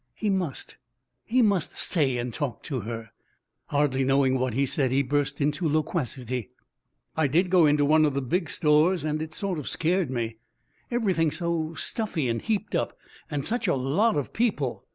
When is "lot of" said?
13.75-14.33